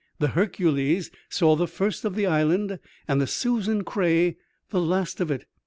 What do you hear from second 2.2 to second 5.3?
island, and the Susan Qray the last of